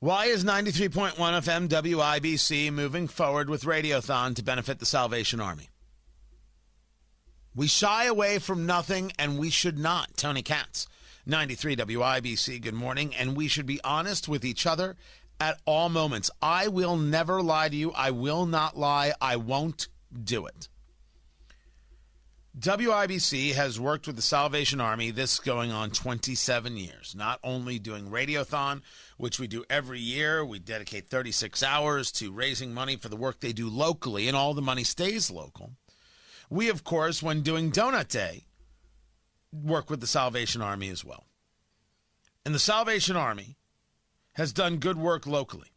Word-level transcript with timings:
Why 0.00 0.26
is 0.26 0.44
93.1 0.44 1.16
FM 1.16 1.66
WIBC 1.66 2.72
moving 2.72 3.08
forward 3.08 3.50
with 3.50 3.64
Radiothon 3.64 4.36
to 4.36 4.44
benefit 4.44 4.78
the 4.78 4.86
Salvation 4.86 5.40
Army? 5.40 5.70
We 7.52 7.66
shy 7.66 8.04
away 8.04 8.38
from 8.38 8.64
nothing, 8.64 9.10
and 9.18 9.40
we 9.40 9.50
should 9.50 9.76
not. 9.76 10.16
Tony 10.16 10.42
Katz, 10.42 10.86
93 11.26 11.74
WIBC, 11.74 12.62
good 12.62 12.74
morning. 12.74 13.12
And 13.16 13.36
we 13.36 13.48
should 13.48 13.66
be 13.66 13.80
honest 13.82 14.28
with 14.28 14.44
each 14.44 14.66
other 14.66 14.94
at 15.40 15.58
all 15.64 15.88
moments. 15.88 16.30
I 16.40 16.68
will 16.68 16.96
never 16.96 17.42
lie 17.42 17.68
to 17.68 17.74
you. 17.74 17.90
I 17.90 18.12
will 18.12 18.46
not 18.46 18.78
lie. 18.78 19.14
I 19.20 19.34
won't 19.34 19.88
do 20.22 20.46
it. 20.46 20.68
WIBC 22.58 23.54
has 23.54 23.78
worked 23.78 24.08
with 24.08 24.16
the 24.16 24.22
Salvation 24.22 24.80
Army, 24.80 25.12
this 25.12 25.38
going 25.38 25.70
on 25.70 25.90
27 25.90 26.76
years, 26.76 27.14
not 27.16 27.38
only 27.44 27.78
doing 27.78 28.10
Radiothon, 28.10 28.82
which 29.16 29.38
we 29.38 29.46
do 29.46 29.64
every 29.70 30.00
year. 30.00 30.44
We 30.44 30.58
dedicate 30.58 31.08
36 31.08 31.62
hours 31.62 32.10
to 32.12 32.32
raising 32.32 32.74
money 32.74 32.96
for 32.96 33.08
the 33.08 33.16
work 33.16 33.38
they 33.38 33.52
do 33.52 33.68
locally, 33.68 34.26
and 34.26 34.36
all 34.36 34.54
the 34.54 34.62
money 34.62 34.82
stays 34.82 35.30
local. 35.30 35.74
We, 36.50 36.68
of 36.68 36.82
course, 36.82 37.22
when 37.22 37.42
doing 37.42 37.70
Donut 37.70 38.08
Day, 38.08 38.46
work 39.52 39.88
with 39.88 40.00
the 40.00 40.08
Salvation 40.08 40.60
Army 40.60 40.88
as 40.88 41.04
well. 41.04 41.26
And 42.44 42.52
the 42.52 42.58
Salvation 42.58 43.14
Army 43.14 43.56
has 44.32 44.52
done 44.52 44.78
good 44.78 44.98
work 44.98 45.28
locally. 45.28 45.68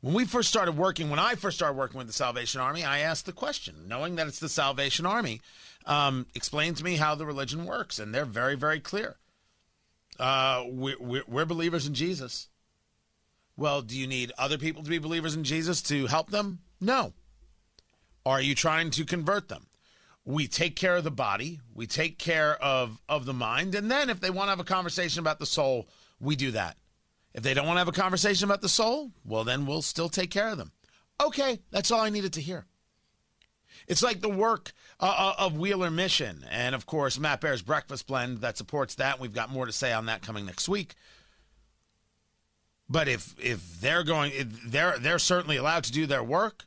When 0.00 0.14
we 0.14 0.26
first 0.26 0.48
started 0.48 0.76
working, 0.76 1.10
when 1.10 1.18
I 1.18 1.34
first 1.34 1.56
started 1.56 1.76
working 1.76 1.98
with 1.98 2.06
the 2.06 2.12
Salvation 2.12 2.60
Army, 2.60 2.84
I 2.84 3.00
asked 3.00 3.26
the 3.26 3.32
question, 3.32 3.88
knowing 3.88 4.16
that 4.16 4.28
it's 4.28 4.38
the 4.38 4.48
Salvation 4.48 5.06
Army, 5.06 5.40
um, 5.88 6.26
explain 6.34 6.74
to 6.74 6.84
me 6.84 6.96
how 6.96 7.16
the 7.16 7.26
religion 7.26 7.64
works. 7.64 7.98
And 7.98 8.14
they're 8.14 8.24
very, 8.24 8.54
very 8.54 8.78
clear. 8.78 9.16
Uh, 10.20 10.64
we're, 10.68 11.24
we're 11.26 11.46
believers 11.46 11.86
in 11.86 11.94
Jesus. 11.94 12.48
Well, 13.56 13.82
do 13.82 13.98
you 13.98 14.06
need 14.06 14.30
other 14.38 14.58
people 14.58 14.84
to 14.84 14.90
be 14.90 14.98
believers 14.98 15.34
in 15.34 15.42
Jesus 15.42 15.82
to 15.82 16.06
help 16.06 16.30
them? 16.30 16.60
No. 16.80 17.12
Are 18.24 18.40
you 18.40 18.54
trying 18.54 18.90
to 18.90 19.04
convert 19.04 19.48
them? 19.48 19.66
We 20.24 20.46
take 20.46 20.76
care 20.76 20.96
of 20.96 21.04
the 21.04 21.10
body, 21.10 21.60
we 21.74 21.86
take 21.86 22.18
care 22.18 22.62
of, 22.62 23.00
of 23.08 23.24
the 23.24 23.32
mind, 23.32 23.74
and 23.74 23.90
then 23.90 24.10
if 24.10 24.20
they 24.20 24.28
want 24.28 24.48
to 24.48 24.50
have 24.50 24.60
a 24.60 24.64
conversation 24.64 25.20
about 25.20 25.38
the 25.38 25.46
soul, 25.46 25.88
we 26.20 26.36
do 26.36 26.50
that. 26.50 26.76
If 27.32 27.42
they 27.42 27.54
don't 27.54 27.66
want 27.66 27.76
to 27.76 27.80
have 27.80 27.88
a 27.88 27.92
conversation 27.92 28.44
about 28.44 28.60
the 28.60 28.68
soul, 28.68 29.10
well, 29.24 29.44
then 29.44 29.64
we'll 29.64 29.80
still 29.80 30.10
take 30.10 30.30
care 30.30 30.50
of 30.50 30.58
them. 30.58 30.72
Okay, 31.18 31.60
that's 31.70 31.90
all 31.90 32.02
I 32.02 32.10
needed 32.10 32.34
to 32.34 32.42
hear. 32.42 32.66
It's 33.86 34.02
like 34.02 34.20
the 34.20 34.28
work 34.28 34.72
uh, 35.00 35.14
uh, 35.38 35.42
of 35.44 35.56
Wheeler 35.56 35.90
Mission, 35.90 36.44
and 36.50 36.74
of 36.74 36.86
course, 36.86 37.18
Matt 37.18 37.40
Bear's 37.40 37.62
Breakfast 37.62 38.06
Blend 38.06 38.38
that 38.38 38.58
supports 38.58 38.96
that. 38.96 39.20
We've 39.20 39.34
got 39.34 39.50
more 39.50 39.66
to 39.66 39.72
say 39.72 39.92
on 39.92 40.06
that 40.06 40.22
coming 40.22 40.46
next 40.46 40.68
week. 40.68 40.94
But 42.88 43.08
if 43.08 43.34
if 43.38 43.80
they're 43.80 44.04
going, 44.04 44.32
if 44.34 44.46
they're 44.70 44.98
they're 44.98 45.18
certainly 45.18 45.56
allowed 45.56 45.84
to 45.84 45.92
do 45.92 46.06
their 46.06 46.22
work, 46.22 46.64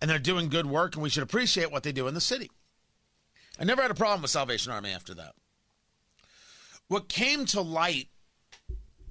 and 0.00 0.10
they're 0.10 0.18
doing 0.18 0.48
good 0.48 0.66
work, 0.66 0.94
and 0.94 1.02
we 1.02 1.10
should 1.10 1.22
appreciate 1.22 1.70
what 1.70 1.82
they 1.82 1.92
do 1.92 2.08
in 2.08 2.14
the 2.14 2.20
city. 2.20 2.50
I 3.58 3.64
never 3.64 3.82
had 3.82 3.90
a 3.90 3.94
problem 3.94 4.22
with 4.22 4.30
Salvation 4.30 4.72
Army 4.72 4.90
after 4.90 5.14
that. 5.14 5.34
What 6.88 7.08
came 7.08 7.44
to 7.46 7.60
light 7.60 8.08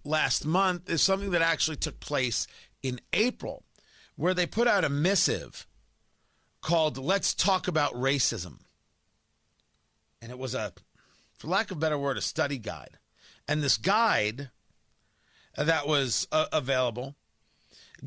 last 0.03 0.45
month 0.45 0.89
is 0.89 1.01
something 1.01 1.31
that 1.31 1.41
actually 1.41 1.77
took 1.77 1.99
place 1.99 2.47
in 2.81 2.99
April, 3.13 3.63
where 4.15 4.33
they 4.33 4.45
put 4.45 4.67
out 4.67 4.83
a 4.83 4.89
missive 4.89 5.65
called 6.61 6.97
Let's 6.97 7.33
Talk 7.33 7.67
About 7.67 7.93
Racism. 7.93 8.59
And 10.21 10.31
it 10.31 10.37
was 10.37 10.53
a, 10.53 10.73
for 11.35 11.47
lack 11.47 11.71
of 11.71 11.77
a 11.77 11.79
better 11.79 11.97
word, 11.97 12.17
a 12.17 12.21
study 12.21 12.57
guide. 12.57 12.97
And 13.47 13.63
this 13.63 13.77
guide 13.77 14.49
that 15.57 15.87
was 15.87 16.27
uh, 16.31 16.47
available 16.51 17.15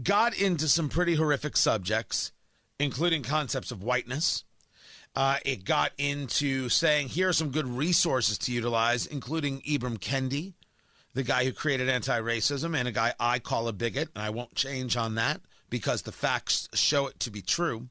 got 0.03 0.37
into 0.39 0.69
some 0.69 0.89
pretty 0.89 1.15
horrific 1.15 1.57
subjects, 1.57 2.33
including 2.79 3.23
concepts 3.23 3.71
of 3.71 3.83
whiteness. 3.83 4.45
Uh, 5.15 5.37
it 5.45 5.65
got 5.65 5.93
into 5.99 6.69
saying, 6.69 7.09
here 7.09 7.29
are 7.29 7.35
some 7.35 7.51
good 7.51 7.67
resources 7.67 8.39
to 8.39 8.53
utilize, 8.53 9.05
including 9.05 9.61
Ibram 9.63 9.99
Kendi, 9.99 10.55
the 11.13 11.23
guy 11.23 11.45
who 11.45 11.53
created 11.53 11.91
anti 11.91 12.19
racism, 12.21 12.77
and 12.77 12.89
a 12.89 12.93
guy 12.93 13.13
I 13.21 13.39
call 13.39 13.69
a 13.69 13.73
bigot, 13.73 14.09
and 14.15 14.25
I 14.25 14.31
won't 14.31 14.55
change 14.55 14.97
on 14.97 15.17
that 15.17 15.43
because 15.69 16.03
the 16.03 16.13
facts 16.13 16.69
show 16.73 17.07
it 17.07 17.21
to 17.21 17.31
be 17.31 17.43
true. 17.43 17.89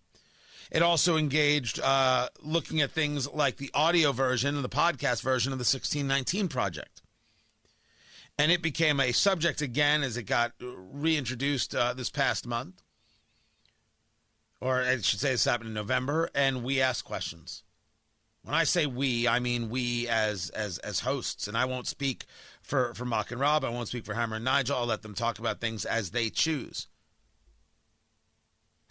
It 0.69 0.81
also 0.81 1.17
engaged 1.17 1.79
uh, 1.79 2.29
looking 2.41 2.81
at 2.81 2.91
things 2.91 3.27
like 3.31 3.57
the 3.57 3.71
audio 3.73 4.11
version 4.11 4.55
and 4.55 4.63
the 4.63 4.69
podcast 4.69 5.21
version 5.21 5.51
of 5.51 5.57
the 5.57 5.63
1619 5.63 6.47
Project. 6.47 7.01
And 8.37 8.51
it 8.51 8.61
became 8.61 8.99
a 8.99 9.11
subject 9.11 9.61
again 9.61 10.03
as 10.03 10.17
it 10.17 10.23
got 10.23 10.53
reintroduced 10.59 11.75
uh, 11.75 11.93
this 11.93 12.09
past 12.09 12.47
month. 12.47 12.81
Or 14.59 14.81
I 14.81 14.97
should 14.99 15.19
say 15.19 15.31
this 15.31 15.45
happened 15.45 15.69
in 15.69 15.73
November, 15.73 16.29
and 16.35 16.63
we 16.63 16.81
asked 16.81 17.03
questions. 17.03 17.63
When 18.43 18.55
I 18.55 18.63
say 18.63 18.85
we, 18.85 19.27
I 19.27 19.39
mean 19.39 19.69
we 19.69 20.07
as 20.07 20.49
as 20.51 20.77
as 20.79 21.01
hosts, 21.01 21.47
and 21.47 21.55
I 21.55 21.65
won't 21.65 21.87
speak 21.87 22.25
for 22.61 22.93
for 22.93 23.05
Mock 23.05 23.31
and 23.31 23.39
Rob. 23.39 23.63
I 23.63 23.69
won't 23.69 23.87
speak 23.87 24.05
for 24.05 24.13
Hammer 24.13 24.37
and 24.37 24.45
Nigel. 24.45 24.77
I'll 24.77 24.85
let 24.85 25.01
them 25.03 25.13
talk 25.13 25.37
about 25.37 25.59
things 25.59 25.85
as 25.85 26.11
they 26.11 26.29
choose 26.29 26.87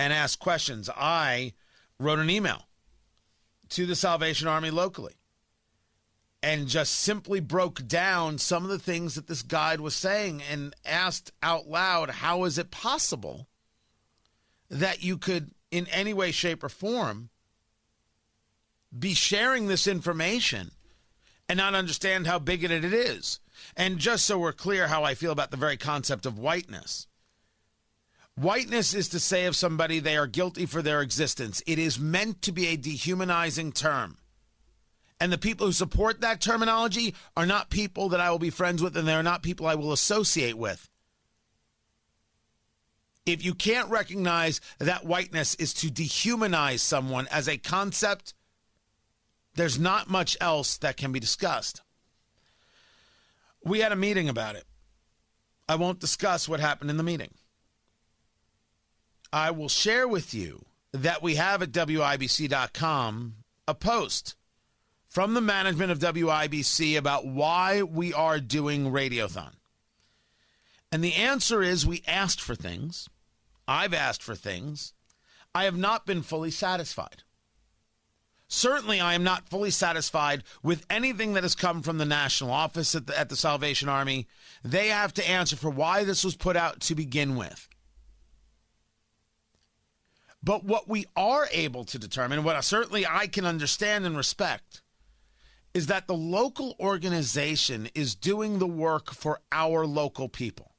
and 0.00 0.15
ask 0.15 0.38
questions. 0.38 0.88
I 0.97 1.53
wrote 1.99 2.21
an 2.21 2.31
email 2.31 2.66
to 3.69 3.84
the 3.84 3.94
Salvation 3.94 4.49
Army 4.49 4.71
locally 4.71 5.12
and 6.43 6.69
just 6.69 6.94
simply 6.94 7.38
broke 7.38 7.87
down 7.87 8.39
some 8.39 8.65
of 8.65 8.71
the 8.71 8.78
things 8.78 9.15
that 9.15 9.27
this 9.27 9.43
guide 9.43 9.78
was 9.78 9.94
saying 9.94 10.43
and 10.50 10.75
asked 10.87 11.33
out 11.43 11.69
loud, 11.69 12.09
how 12.09 12.44
is 12.44 12.56
it 12.56 12.71
possible 12.71 13.47
that 14.71 15.03
you 15.05 15.19
could, 15.19 15.50
in 15.71 15.87
any 15.89 16.15
way, 16.15 16.31
shape, 16.31 16.65
or 16.65 16.71
form, 16.71 17.28
be 18.99 19.12
sharing 19.12 19.66
this 19.66 19.87
information 19.87 20.71
and 21.47 21.59
not 21.59 21.75
understand 21.75 22.27
how 22.27 22.39
bigoted 22.39 22.87
it 22.87 22.94
is? 22.94 23.39
And 23.77 23.99
just 23.99 24.25
so 24.25 24.39
we're 24.39 24.53
clear 24.53 24.89
how 24.89 25.05
I 25.05 25.15
feel 25.15 25.33
about 25.33 25.50
the 25.50 25.59
very 25.59 25.77
concept 25.77 26.25
of 26.25 26.39
whiteness. 26.39 27.06
Whiteness 28.37 28.95
is 28.95 29.09
to 29.11 29.21
say 29.21 29.47
of 29.47 29.57
somebody 29.57 29.99
they 29.99 30.17
are 30.17 30.27
guilty 30.27 30.67
for 30.67 30.83
their 30.83 31.03
existence. 31.03 31.63
It 31.67 31.79
is 31.79 31.99
meant 31.99 32.43
to 32.43 32.53
be 32.53 32.69
a 32.69 32.77
dehumanizing 32.77 33.73
term. 33.73 34.17
And 35.21 35.31
the 35.31 35.39
people 35.39 35.67
who 35.67 35.73
support 35.73 36.23
that 36.23 36.41
terminology 36.41 37.15
are 37.37 37.45
not 37.45 37.69
people 37.69 38.09
that 38.09 38.21
I 38.21 38.31
will 38.31 38.39
be 38.39 38.49
friends 38.49 38.83
with, 38.83 38.97
and 38.97 39.07
they're 39.07 39.23
not 39.23 39.43
people 39.43 39.67
I 39.67 39.75
will 39.75 39.93
associate 39.93 40.57
with. 40.57 40.89
If 43.27 43.45
you 43.45 43.55
can't 43.55 43.91
recognize 43.91 44.63
that 44.79 45.05
whiteness 45.05 45.55
is 45.57 45.75
to 45.75 45.89
dehumanize 45.89 46.81
someone 46.81 47.29
as 47.31 47.49
a 47.49 47.59
concept, 47.59 48.33
there's 49.55 49.79
not 49.79 50.09
much 50.09 50.39
else 50.41 50.79
that 50.79 50.97
can 50.97 51.13
be 51.13 51.21
discussed. 51.21 51.83
We 53.63 53.81
had 53.81 53.93
a 53.93 53.97
meeting 53.97 54.31
about 54.31 54.57
it. 54.57 54.65
I 55.69 55.75
won't 55.75 56.01
discuss 56.01 56.49
what 56.49 56.61
happened 56.61 56.89
in 56.89 56.97
the 56.97 57.03
meeting. 57.03 57.35
I 59.33 59.51
will 59.51 59.69
share 59.69 60.09
with 60.09 60.35
you 60.35 60.65
that 60.93 61.23
we 61.23 61.37
have 61.37 61.63
at 61.63 61.73
WIBC.com 61.73 63.35
a 63.69 63.75
post 63.75 64.35
from 65.09 65.35
the 65.35 65.41
management 65.41 65.91
of 65.91 65.99
WIBC 65.99 66.97
about 66.97 67.27
why 67.27 67.83
we 67.83 68.13
are 68.13 68.41
doing 68.41 68.87
Radiothon. 68.91 69.53
And 70.93 71.05
the 71.05 71.15
answer 71.15 71.63
is 71.63 71.87
we 71.87 72.03
asked 72.07 72.41
for 72.41 72.55
things. 72.55 73.09
I've 73.67 73.95
asked 73.95 74.23
for 74.23 74.35
things. 74.35 74.95
I 75.55 75.65
have 75.65 75.77
not 75.77 76.07
been 76.07 76.23
fully 76.23 76.51
satisfied. 76.51 77.23
Certainly, 78.53 79.01
I 79.01 79.15
am 79.15 79.23
not 79.23 79.49
fully 79.49 79.71
satisfied 79.71 80.43
with 80.61 80.85
anything 80.91 81.35
that 81.35 81.45
has 81.45 81.55
come 81.55 81.83
from 81.83 81.99
the 81.99 82.05
national 82.05 82.51
office 82.51 82.97
at 82.97 83.07
the, 83.07 83.17
at 83.17 83.29
the 83.29 83.37
Salvation 83.37 83.89
Army. 83.89 84.27
They 84.65 84.89
have 84.89 85.15
to 85.15 85.29
answer 85.29 85.55
for 85.55 85.71
why 85.71 86.03
this 86.03 86.25
was 86.25 86.35
put 86.35 86.57
out 86.57 86.81
to 86.81 86.97
begin 86.97 87.37
with. 87.37 87.69
But 90.42 90.65
what 90.65 90.89
we 90.89 91.07
are 91.16 91.48
able 91.53 91.84
to 91.84 91.98
determine, 91.98 92.45
what 92.45 92.63
certainly 92.65 93.07
I 93.07 93.27
can 93.27 93.45
understand 93.45 94.07
and 94.07 94.16
respect, 94.16 94.83
is 95.75 95.87
that 95.87 96.07
the 96.07 96.15
local 96.15 96.75
organization 96.81 97.89
is 97.95 98.15
doing 98.15 98.59
the 98.59 98.66
work 98.66 99.13
for 99.13 99.41
our 99.53 99.87
local 99.87 100.28
people. 100.28 100.72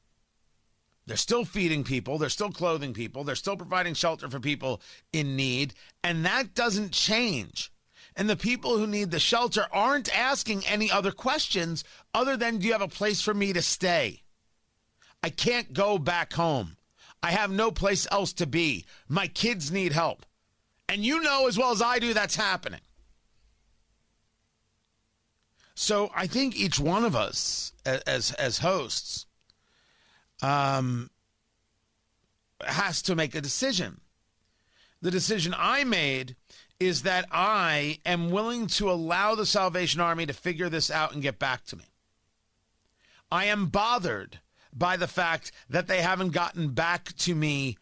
They're 1.06 1.18
still 1.18 1.46
feeding 1.46 1.84
people, 1.84 2.18
they're 2.18 2.30
still 2.30 2.52
clothing 2.52 2.94
people, 2.94 3.24
they're 3.24 3.36
still 3.36 3.58
providing 3.58 3.94
shelter 3.94 4.30
for 4.30 4.40
people 4.40 4.82
in 5.12 5.36
need, 5.36 5.74
and 6.04 6.26
that 6.26 6.54
doesn't 6.54 6.92
change. 6.92 7.72
And 8.16 8.30
the 8.30 8.36
people 8.36 8.78
who 8.78 8.88
need 8.88 9.12
the 9.12 9.20
shelter 9.20 9.68
aren't 9.72 10.16
asking 10.16 10.66
any 10.66 10.92
other 10.92 11.12
questions 11.12 11.84
other 12.14 12.36
than 12.36 12.58
do 12.58 12.68
you 12.68 12.74
have 12.74 12.82
a 12.82 12.88
place 12.88 13.22
for 13.22 13.34
me 13.34 13.54
to 13.54 13.62
stay? 13.62 14.24
I 15.24 15.30
can't 15.30 15.74
go 15.74 15.98
back 15.98 16.34
home. 16.34 16.78
I 17.24 17.32
have 17.32 17.52
no 17.52 17.72
place 17.72 18.08
else 18.12 18.34
to 18.34 18.48
be. 18.48 18.86
My 19.08 19.28
kids 19.28 19.72
need 19.72 19.92
help. 19.92 20.26
And 20.90 21.06
you 21.06 21.22
know 21.22 21.48
as 21.48 21.58
well 21.58 21.72
as 21.72 21.82
I 21.82 22.00
do 22.00 22.14
that's 22.14 22.36
happening. 22.36 22.82
So 25.76 26.12
I 26.16 26.28
think 26.28 26.56
each 26.56 26.80
one 26.80 27.04
of 27.04 27.16
us 27.16 27.74
as 27.86 28.32
as 28.34 28.60
hosts 28.60 29.26
um, 30.42 31.10
has 32.66 33.02
to 33.04 33.16
make 33.16 33.36
a 33.36 33.42
decision. 33.42 34.02
The 35.02 35.12
decision 35.12 35.56
I 35.58 35.84
made 35.84 36.36
is 36.80 37.04
that 37.04 37.26
I 37.32 38.00
am 38.06 38.32
willing 38.32 38.68
to 38.68 38.92
allow 38.92 39.36
the 39.36 39.46
Salvation 39.46 40.02
Army 40.02 40.26
to 40.26 40.34
figure 40.34 40.70
this 40.70 40.92
out 40.92 41.14
and 41.14 41.22
get 41.22 41.40
back 41.40 41.66
to 41.66 41.76
me. 41.76 41.86
I 43.32 43.46
am 43.46 43.68
bothered 43.68 44.40
by 44.74 44.98
the 44.98 45.08
fact 45.08 45.52
that 45.70 45.88
they 45.88 46.02
haven't 46.02 46.32
gotten 46.32 46.70
back 46.70 47.16
to 47.18 47.36
me 47.36 47.78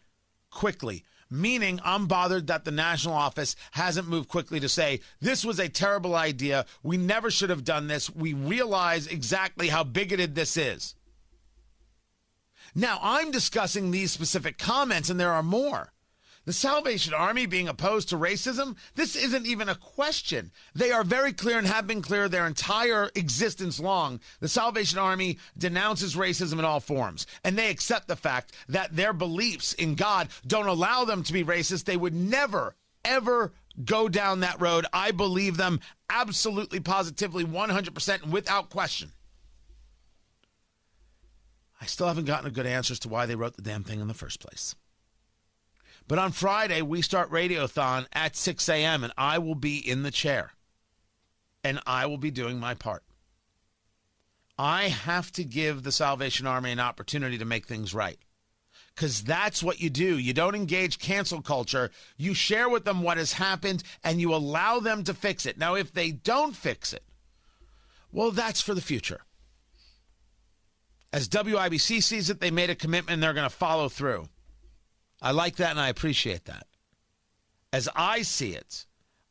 quickly. 0.50 1.04
Meaning, 1.32 1.78
I'm 1.84 2.06
bothered 2.06 2.48
that 2.48 2.64
the 2.64 2.72
national 2.72 3.14
office 3.14 3.54
hasn't 3.70 4.08
moved 4.08 4.28
quickly 4.28 4.58
to 4.58 4.68
say, 4.68 5.00
this 5.20 5.44
was 5.44 5.60
a 5.60 5.68
terrible 5.68 6.16
idea. 6.16 6.66
We 6.82 6.96
never 6.96 7.30
should 7.30 7.50
have 7.50 7.62
done 7.62 7.86
this. 7.86 8.10
We 8.10 8.32
realize 8.32 9.06
exactly 9.06 9.68
how 9.68 9.84
bigoted 9.84 10.34
this 10.34 10.56
is. 10.56 10.96
Now, 12.74 12.98
I'm 13.00 13.30
discussing 13.30 13.90
these 13.90 14.10
specific 14.10 14.58
comments, 14.58 15.08
and 15.08 15.20
there 15.20 15.32
are 15.32 15.42
more. 15.42 15.92
The 16.50 16.54
Salvation 16.54 17.14
Army 17.14 17.46
being 17.46 17.68
opposed 17.68 18.08
to 18.08 18.16
racism, 18.16 18.76
this 18.96 19.14
isn't 19.14 19.46
even 19.46 19.68
a 19.68 19.76
question. 19.76 20.50
They 20.74 20.90
are 20.90 21.04
very 21.04 21.32
clear 21.32 21.58
and 21.58 21.66
have 21.68 21.86
been 21.86 22.02
clear 22.02 22.28
their 22.28 22.48
entire 22.48 23.08
existence 23.14 23.78
long. 23.78 24.18
The 24.40 24.48
Salvation 24.48 24.98
Army 24.98 25.38
denounces 25.56 26.16
racism 26.16 26.58
in 26.58 26.64
all 26.64 26.80
forms, 26.80 27.28
and 27.44 27.56
they 27.56 27.70
accept 27.70 28.08
the 28.08 28.16
fact 28.16 28.52
that 28.68 28.96
their 28.96 29.12
beliefs 29.12 29.74
in 29.74 29.94
God 29.94 30.26
don't 30.44 30.66
allow 30.66 31.04
them 31.04 31.22
to 31.22 31.32
be 31.32 31.44
racist. 31.44 31.84
They 31.84 31.96
would 31.96 32.16
never, 32.16 32.74
ever 33.04 33.52
go 33.84 34.08
down 34.08 34.40
that 34.40 34.60
road. 34.60 34.86
I 34.92 35.12
believe 35.12 35.56
them 35.56 35.78
absolutely, 36.08 36.80
positively, 36.80 37.44
100%, 37.44 38.26
without 38.26 38.70
question. 38.70 39.12
I 41.80 41.86
still 41.86 42.08
haven't 42.08 42.24
gotten 42.24 42.48
a 42.48 42.52
good 42.52 42.66
answer 42.66 42.90
as 42.90 42.98
to 42.98 43.08
why 43.08 43.26
they 43.26 43.36
wrote 43.36 43.54
the 43.54 43.62
damn 43.62 43.84
thing 43.84 44.00
in 44.00 44.08
the 44.08 44.14
first 44.14 44.40
place. 44.40 44.74
But 46.10 46.18
on 46.18 46.32
Friday, 46.32 46.82
we 46.82 47.02
start 47.02 47.30
Radiothon 47.30 48.04
at 48.12 48.34
6 48.34 48.68
a.m., 48.68 49.04
and 49.04 49.12
I 49.16 49.38
will 49.38 49.54
be 49.54 49.78
in 49.78 50.02
the 50.02 50.10
chair. 50.10 50.50
And 51.62 51.78
I 51.86 52.06
will 52.06 52.18
be 52.18 52.32
doing 52.32 52.58
my 52.58 52.74
part. 52.74 53.04
I 54.58 54.88
have 54.88 55.30
to 55.30 55.44
give 55.44 55.84
the 55.84 55.92
Salvation 55.92 56.48
Army 56.48 56.72
an 56.72 56.80
opportunity 56.80 57.38
to 57.38 57.44
make 57.44 57.64
things 57.64 57.94
right. 57.94 58.18
Because 58.92 59.22
that's 59.22 59.62
what 59.62 59.80
you 59.80 59.88
do. 59.88 60.18
You 60.18 60.32
don't 60.32 60.56
engage 60.56 60.98
cancel 60.98 61.42
culture. 61.42 61.92
You 62.16 62.34
share 62.34 62.68
with 62.68 62.84
them 62.84 63.04
what 63.04 63.16
has 63.16 63.34
happened 63.34 63.84
and 64.02 64.20
you 64.20 64.34
allow 64.34 64.80
them 64.80 65.04
to 65.04 65.14
fix 65.14 65.46
it. 65.46 65.58
Now, 65.58 65.76
if 65.76 65.92
they 65.92 66.10
don't 66.10 66.56
fix 66.56 66.92
it, 66.92 67.04
well, 68.10 68.32
that's 68.32 68.60
for 68.60 68.74
the 68.74 68.80
future. 68.80 69.20
As 71.12 71.28
WIBC 71.28 72.02
sees 72.02 72.30
it, 72.30 72.40
they 72.40 72.50
made 72.50 72.68
a 72.68 72.74
commitment 72.74 73.14
and 73.14 73.22
they're 73.22 73.32
going 73.32 73.48
to 73.48 73.54
follow 73.54 73.88
through. 73.88 74.28
I 75.22 75.32
like 75.32 75.56
that 75.56 75.70
and 75.70 75.80
I 75.80 75.88
appreciate 75.88 76.46
that. 76.46 76.66
As 77.72 77.88
I 77.94 78.22
see 78.22 78.54
it, 78.54 78.86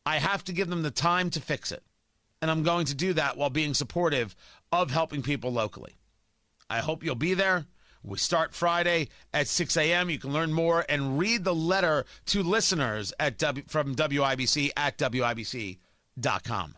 I 0.06 0.18
have 0.20 0.44
to 0.46 0.54
give 0.54 0.70
them 0.70 0.84
the 0.84 0.92
time 0.92 1.30
to 1.32 1.42
fix 1.42 1.72
it. 1.72 1.84
And 2.42 2.50
I'm 2.50 2.64
going 2.64 2.86
to 2.86 2.96
do 2.96 3.14
that 3.14 3.38
while 3.38 3.50
being 3.50 3.74
supportive 3.74 4.36
of 4.72 4.92
helping 4.92 5.22
people 5.22 5.52
locally. 5.52 5.96
I 6.70 6.80
hope 6.80 7.04
you'll 7.04 7.16
be 7.16 7.34
there. 7.34 7.66
We 8.02 8.18
start 8.18 8.54
Friday 8.54 9.10
at 9.34 9.48
6 9.48 9.76
a.m. 9.76 10.10
You 10.10 10.20
can 10.20 10.32
learn 10.32 10.54
more 10.54 10.86
and 10.88 11.20
read 11.20 11.44
the 11.44 11.56
letter 11.56 12.06
to 12.28 12.44
listeners 12.44 13.12
at 13.20 13.38
w, 13.40 13.66
from 13.68 13.94
WIBC 13.96 14.70
at 14.78 14.98
WIBC.com. 14.98 16.76